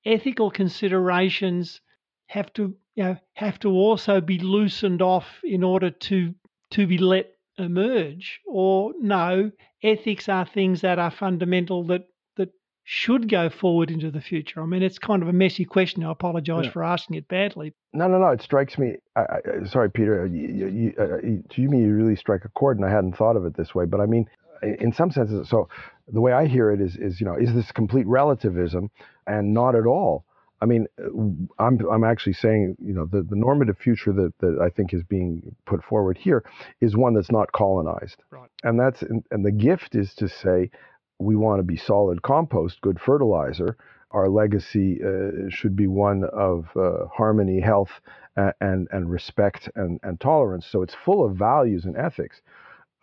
[0.06, 1.82] ethical considerations
[2.28, 6.34] have to you know have to also be loosened off in order to
[6.72, 8.40] to be let emerge?
[8.46, 9.52] Or no
[9.84, 12.04] ethics are things that are fundamental that
[12.36, 12.50] that
[12.84, 14.62] should go forward into the future?
[14.62, 16.04] I mean it's kind of a messy question.
[16.04, 16.72] I apologize yeah.
[16.72, 17.74] for asking it badly.
[17.94, 18.28] No no no.
[18.28, 22.46] It strikes me I, I, sorry peter you, you, uh, to me you really strike
[22.46, 23.86] a chord and i hadn't thought of it this way.
[23.86, 24.28] But i mean
[24.62, 25.70] in some senses so
[26.08, 28.90] the way i hear it is is you know is this complete relativism
[29.28, 30.26] and not at all
[30.62, 34.60] I mean, uh, I'm I'm actually saying, you know, the, the normative future that, that
[34.62, 36.44] I think is being put forward here
[36.82, 38.50] is one that's not colonized, right.
[38.64, 40.72] and that's and, and the gift is to say
[41.20, 43.78] we want to be solid compost, good fertilizer.
[44.12, 47.92] Our legacy uh, should be one of uh, harmony, health,
[48.36, 50.66] and, and and respect and and tolerance.
[50.66, 52.42] So it's full of values and ethics.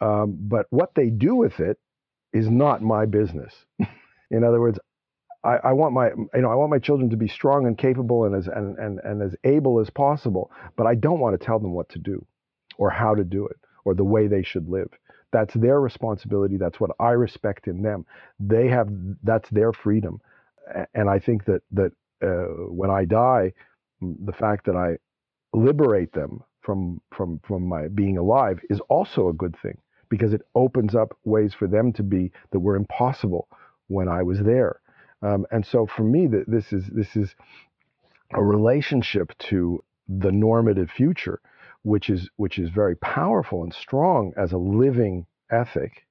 [0.05, 1.79] Um, but what they do with it
[2.35, 3.55] is not my business.
[4.31, 4.79] In other words,
[5.43, 8.25] I, I, want my you know I want my children to be strong and capable
[8.25, 11.59] and as and, and, and as able as possible, but I don't want to tell
[11.59, 12.27] them what to do
[12.77, 14.91] or how to do it or the way they should live.
[15.33, 16.59] That's their responsibility.
[16.59, 18.05] That's what I respect in them.
[18.39, 18.89] They have
[19.23, 20.21] that's their freedom,
[20.95, 23.53] and I think that that uh, when I die,
[24.03, 24.99] the fact that I
[25.57, 29.79] liberate them from from from my being alive is also a good thing
[30.17, 33.49] because it opens up ways for them to be that were impossible
[33.89, 34.81] when I was there
[35.25, 37.35] um, and so for me, that this is this is
[38.35, 41.41] a relationship to the normative future,
[41.83, 46.07] which is which is very powerful and strong as a living ethic,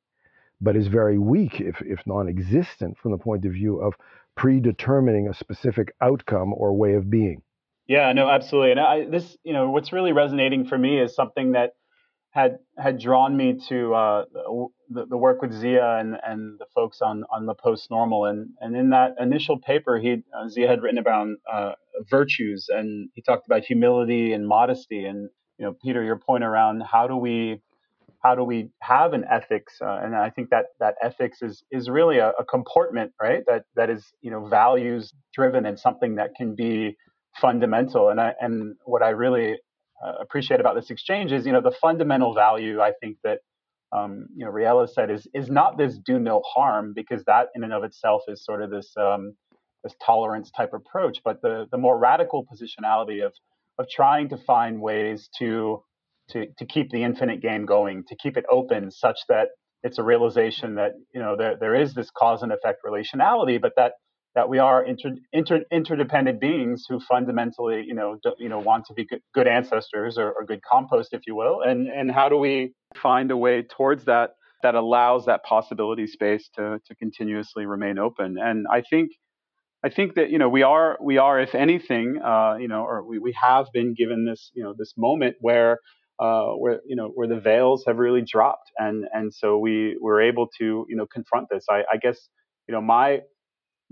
[0.60, 3.94] but is very weak, if if non-existent, from the point of view of
[4.36, 7.44] predetermining a specific outcome or way of being.
[7.86, 8.72] Yeah, no, absolutely.
[8.72, 11.74] And I, this, you know, what's really resonating for me is something that
[12.34, 14.26] had had drawn me to uh,
[14.90, 18.50] the, the, work with Zia and, and the folks on, on the post normal and
[18.60, 21.74] and in that initial paper he uh, Zia had written about uh,
[22.10, 25.06] virtues and he talked about humility and modesty.
[25.06, 27.62] And you know Peter your point around how do we
[28.24, 31.88] how do we have an ethics uh, and I think that that ethics is is
[31.88, 33.44] really a, a comportment right?
[33.46, 36.98] That that is you know values driven and something that can be
[37.40, 38.10] fundamental.
[38.10, 39.58] And I and what I really
[40.04, 43.40] uh, appreciate about this exchange is, you know, the fundamental value I think that
[43.94, 47.64] um, you know Riella said is is not this do no harm because that in
[47.64, 49.36] and of itself is sort of this um,
[49.84, 53.34] this tolerance type approach, but the the more radical positionality of
[53.78, 55.84] of trying to find ways to
[56.32, 59.50] to to keep the infinite game going, to keep it open such that
[59.84, 63.74] it's a realization that you know there there is this cause and effect relationality, but
[63.78, 63.94] that
[64.36, 68.86] that we are inter, inter, interdependent beings who fundamentally, you know, do, you know, want
[68.88, 71.62] to be good, good ancestors or, or, good compost, if you will.
[71.62, 74.32] And and how do we find a way towards that
[74.64, 78.38] that allows that possibility space to to continuously remain open?
[78.40, 79.12] And I think
[79.84, 83.06] I think that you know we are we are, if anything, uh, you know, or
[83.08, 85.80] we, we have been given this you know this moment where.
[86.20, 90.22] Uh, where you know where the veils have really dropped and and so we were
[90.22, 92.30] able to you know confront this I, I guess
[92.68, 93.22] you know my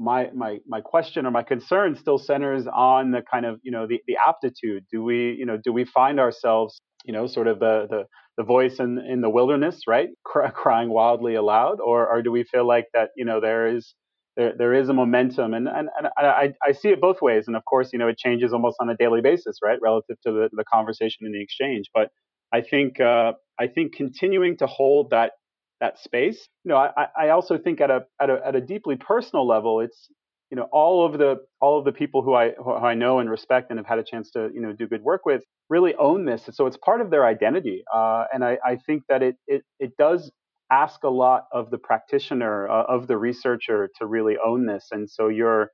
[0.02, 3.86] my my my question or my concern still centers on the kind of you know
[3.88, 4.86] the, the aptitude.
[4.92, 8.04] Do we you know do we find ourselves you know sort of the the,
[8.38, 10.10] the voice in in the wilderness right?
[10.26, 11.80] Crying wildly aloud?
[11.80, 13.94] Or or do we feel like that you know there is
[14.36, 15.54] there, there is a momentum?
[15.54, 17.44] And, and, and I, I see it both ways.
[17.48, 20.32] And of course you know it changes almost on a daily basis right relative to
[20.32, 21.86] the, the conversation and the exchange.
[21.94, 22.10] But
[22.52, 25.34] I think uh, I think continuing to hold that
[25.82, 26.48] that space.
[26.64, 29.82] You know, I, I also think at a, at a at a deeply personal level,
[29.82, 30.08] it's
[30.50, 33.30] you know all of the all of the people who I who I know and
[33.30, 36.26] respect and have had a chance to you know do good work with really own
[36.26, 37.84] this, so it's part of their identity.
[37.94, 40.32] Uh, and I, I think that it it it does
[40.72, 45.10] ask a lot of the practitioner uh, of the researcher to really own this, and
[45.10, 45.72] so you're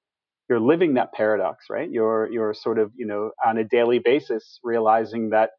[0.49, 1.89] you're living that paradox, right?
[1.89, 5.51] You're you're sort of you know on a daily basis realizing that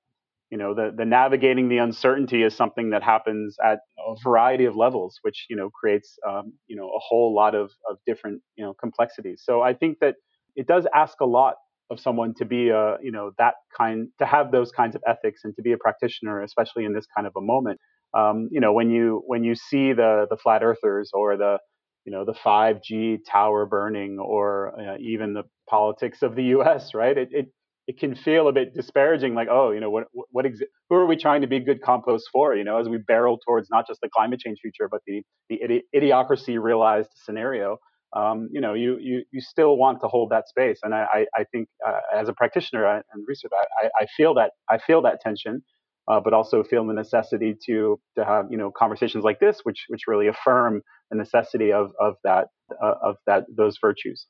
[0.51, 4.77] you know the, the navigating the uncertainty is something that happens at a variety of
[4.77, 8.65] levels which you know creates um, you know a whole lot of, of different you
[8.65, 9.43] know complexities.
[9.45, 10.15] So i think that
[10.57, 11.55] it does ask a lot
[11.91, 15.41] of someone to be a you know that kind to have those kinds of ethics
[15.45, 17.81] and to be a practitioner especially in this kind of a moment.
[18.17, 21.59] Um, you know when you when you see the the flat earthers or the
[22.05, 27.17] you know the 5g tower burning or uh, even the politics of the us right?
[27.17, 27.47] It, it
[27.89, 30.45] it can feel a bit disparaging, like, oh, you know, what, what,
[30.91, 32.55] who are we trying to be good compost for?
[32.55, 35.59] You know, as we barrel towards not just the climate change future, but the the
[35.66, 37.78] idi- idiocracy realized scenario.
[38.14, 41.26] Um, you know, you, you you still want to hold that space, and I I,
[41.34, 45.22] I think uh, as a practitioner and researcher, I, I feel that I feel that
[45.22, 45.62] tension,
[46.09, 49.86] uh, but also feel the necessity to to have you know conversations like this, which
[49.89, 52.49] which really affirm the necessity of of that
[52.82, 54.26] uh, of that those virtues.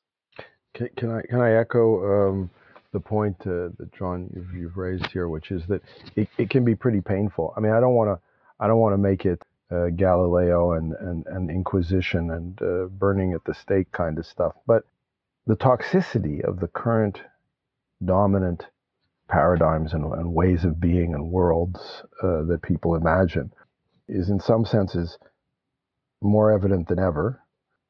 [0.73, 2.49] Can, can I can I echo um,
[2.91, 5.81] the point uh, that John you've, you've, raised here, which is that
[6.15, 7.53] it, it can be pretty painful.
[7.55, 8.19] I mean, I don't want to
[8.59, 13.33] I don't want to make it uh, Galileo and, and, and Inquisition and uh, burning
[13.33, 14.83] at the stake kind of stuff, but
[15.45, 17.21] the toxicity of the current
[18.03, 18.65] dominant
[19.29, 23.51] paradigms and, and ways of being and worlds uh, that people imagine
[24.07, 25.17] is in some senses
[26.21, 27.41] more evident than ever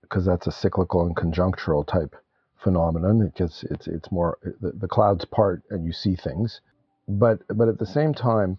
[0.02, 2.16] because that's a cyclical and conjunctural type
[2.64, 3.22] phenomenon.
[3.22, 6.62] It gets it's it's more the, the clouds part and you see things,
[7.08, 8.58] but but at the same time,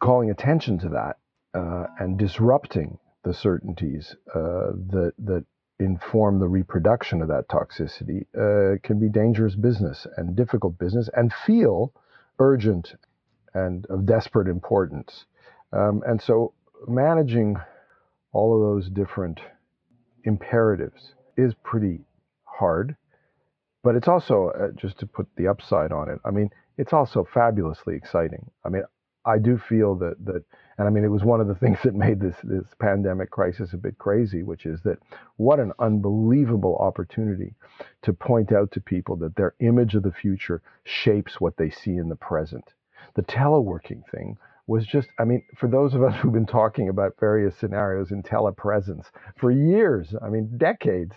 [0.00, 1.18] calling attention to that
[1.54, 5.44] uh, and disrupting the certainties uh, that that
[5.78, 11.32] inform the reproduction of that toxicity uh, can be dangerous business and difficult business and
[11.46, 11.92] feel
[12.38, 12.94] urgent
[13.54, 15.24] and of desperate importance.
[15.72, 16.52] Um, and so
[16.86, 17.56] managing
[18.32, 19.40] all of those different
[20.24, 22.00] imperatives is pretty
[22.44, 22.96] hard.
[23.82, 27.26] But it's also, uh, just to put the upside on it, I mean, it's also
[27.32, 28.50] fabulously exciting.
[28.64, 28.82] I mean,
[29.24, 30.44] I do feel that, that
[30.78, 33.72] and I mean, it was one of the things that made this, this pandemic crisis
[33.72, 34.98] a bit crazy, which is that
[35.36, 37.54] what an unbelievable opportunity
[38.02, 41.96] to point out to people that their image of the future shapes what they see
[41.96, 42.72] in the present.
[43.14, 47.18] The teleworking thing was just, I mean, for those of us who've been talking about
[47.18, 49.06] various scenarios in telepresence
[49.36, 51.12] for years, I mean, decades,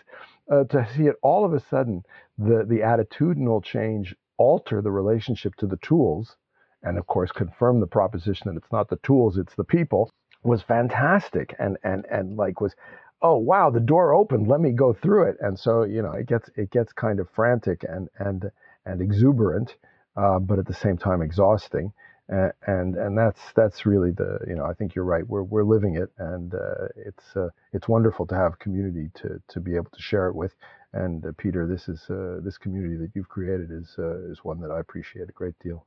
[0.52, 2.04] uh, to see it all of a sudden,
[2.38, 6.36] the, the attitudinal change alter the relationship to the tools,
[6.82, 10.10] and of course, confirm the proposition that it's not the tools, it's the people,
[10.44, 11.56] was fantastic.
[11.60, 12.76] And, and, and like was,
[13.22, 15.38] oh, wow, the door opened, let me go through it.
[15.40, 18.52] And so, you know, it gets, it gets kind of frantic and, and,
[18.86, 19.76] and exuberant,
[20.18, 21.94] uh, but at the same time exhausting
[22.30, 25.96] and and that's that's really the you know I think you're right we're we're living
[25.96, 30.02] it and uh, it's uh, it's wonderful to have community to to be able to
[30.02, 30.54] share it with
[30.94, 34.62] and uh, Peter this is uh, this community that you've created is uh, is one
[34.62, 35.86] that I appreciate a great deal.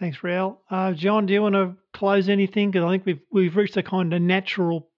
[0.00, 0.60] Thanks, Riel.
[0.70, 2.70] Uh, John, do you want to close anything?
[2.70, 4.88] Because I think we've we've reached a kind of natural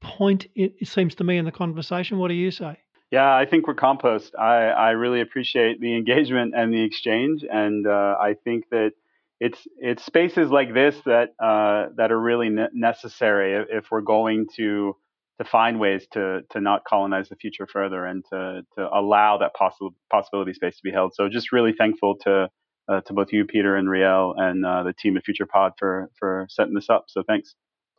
[0.00, 0.46] point.
[0.54, 2.18] It, it seems to me in the conversation.
[2.18, 2.78] What do you say?
[3.10, 4.34] Yeah, I think we're compost.
[4.38, 8.92] I, I really appreciate the engagement and the exchange, and I think that
[9.40, 14.46] it's it's spaces like this that uh, that are really ne- necessary if, we're going
[14.56, 14.96] to
[15.38, 19.54] to find ways to to not colonize the future further and to to allow that
[19.54, 21.14] possible possibility space to be held.
[21.14, 22.48] So just really thankful to
[22.88, 26.10] uh, to both you, Peter and Riel, and uh, the team at Future Pod for
[26.18, 27.04] for setting this up.
[27.08, 27.54] So thanks.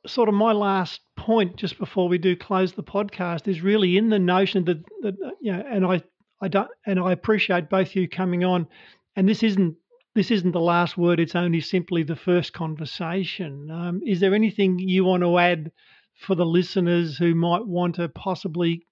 [0.07, 4.09] Sort of my last point, just before we do close the podcast, is really in
[4.09, 6.03] the notion that that you know, and I
[6.41, 8.67] I don't and I appreciate both you coming on,
[9.15, 9.75] and this isn't
[10.19, 13.71] this isn't the last word, it's only simply the first conversation.
[13.71, 15.71] Um, is there anything you want to add
[16.13, 18.85] for the listeners who might want to possibly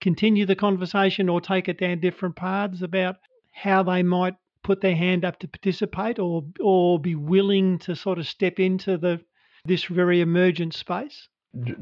[0.00, 3.14] continue the conversation or take it down different paths about
[3.52, 8.18] how they might put their hand up to participate or or be willing to sort
[8.18, 9.20] of step into the
[9.64, 11.28] this very emergent space?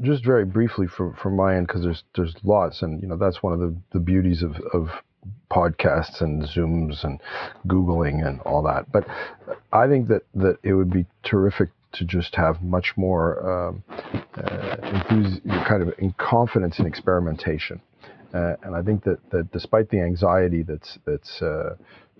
[0.03, 3.41] Just very briefly from from my end, because there's there's lots, and you know that's
[3.41, 4.91] one of the, the beauties of, of
[5.49, 7.19] podcasts and Zooms and
[7.67, 8.91] Googling and all that.
[8.91, 9.05] But
[9.71, 14.77] I think that, that it would be terrific to just have much more um, uh,
[14.81, 17.81] enthusi- kind of in confidence in experimentation.
[18.33, 21.75] Uh, and I think that, that despite the anxiety that's that's uh,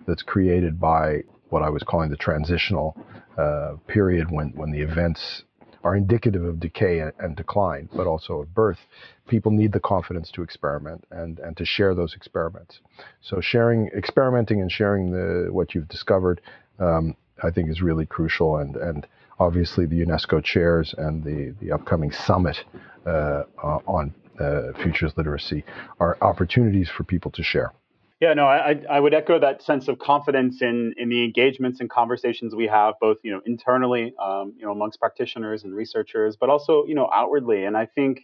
[0.06, 2.98] that's created by what I was calling the transitional
[3.38, 5.44] uh, period when when the events
[5.84, 8.80] are indicative of decay and, and, decline, but also of birth,
[9.28, 12.80] people need the confidence to experiment and, and to share those experiments.
[13.22, 16.42] So sharing, experimenting and sharing the what you've discovered,
[16.80, 18.58] um, I think is really crucial.
[18.58, 19.08] And, and
[19.40, 22.58] obviously the UNESCO chairs and the, the upcoming summit
[23.06, 25.64] uh, on uh, futures literacy
[26.00, 27.74] are opportunities for people to share.
[28.22, 31.90] Yeah, no, I, I would echo that sense of confidence in in the engagements and
[31.90, 36.50] conversations we have, both you know internally, um, you know, amongst practitioners and researchers, but
[36.50, 37.66] also you know outwardly.
[37.66, 38.22] And I think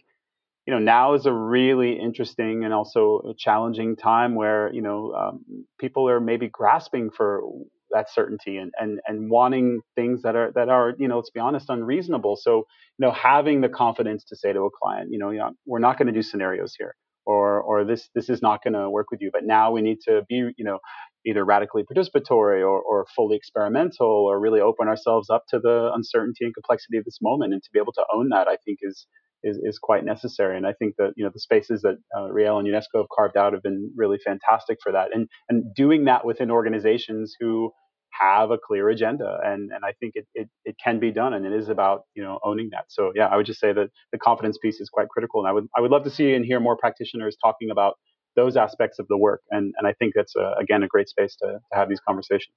[0.66, 5.44] you know now is a really interesting and also challenging time where you know um,
[5.80, 7.42] people are maybe grasping for
[7.90, 11.40] that certainty and, and and wanting things that are that are you know let's be
[11.40, 12.58] honest unreasonable so
[12.98, 15.78] you know having the confidence to say to a client you know, you know we're
[15.80, 16.94] not going to do scenarios here
[17.28, 19.98] or or this this is not going to work with you but now we need
[20.00, 20.78] to be you know
[21.26, 26.44] either radically participatory or, or fully experimental or really open ourselves up to the uncertainty
[26.44, 27.52] and complexity of this moment.
[27.52, 29.06] And to be able to own that i think is
[29.44, 30.56] is, is quite necessary.
[30.56, 33.36] And i think that you know the spaces that uh, riel and unesco have carved
[33.36, 35.08] out have been really fantastic for that.
[35.14, 37.72] And and doing that within organizations who
[38.18, 41.46] have a clear agenda and and i think it, it, it can be done and
[41.46, 44.18] it is about you know owning that so yeah i would just say that the
[44.18, 46.60] confidence piece is quite critical and i would i would love to see and hear
[46.60, 47.96] more practitioners talking about
[48.38, 49.42] those aspects of the work.
[49.50, 52.54] And, and I think that's, a, again, a great space to, to have these conversations.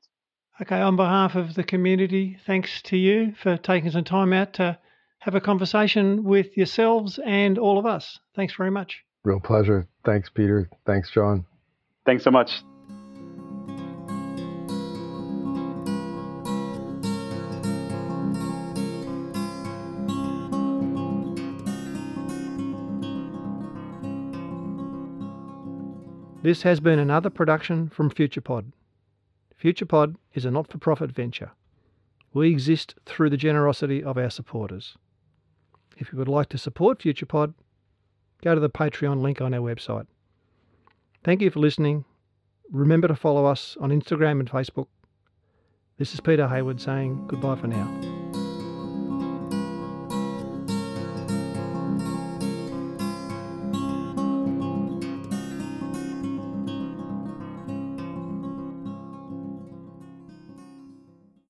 [0.62, 4.78] Okay, on behalf of the community, thanks to you for taking some time out to
[5.20, 8.20] have a conversation with yourselves and all of us.
[8.36, 9.04] Thanks very much.
[9.24, 9.88] Real pleasure.
[10.06, 10.70] Thanks, Peter.
[10.86, 11.46] Thanks, John.
[12.06, 12.64] Thanks so much.
[26.44, 28.72] This has been another production from FuturePod.
[29.64, 31.52] FuturePod is a not for profit venture.
[32.34, 34.98] We exist through the generosity of our supporters.
[35.98, 37.54] If you would like to support FuturePod,
[38.42, 40.08] go to the Patreon link on our website.
[41.24, 42.06] Thank you for listening.
[42.72, 44.88] Remember to follow us on Instagram and Facebook.
[46.00, 48.21] This is Peter Hayward saying goodbye for now.